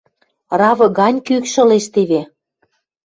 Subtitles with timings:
[0.59, 2.21] Равы гань кӱкшӹ ылеш теве.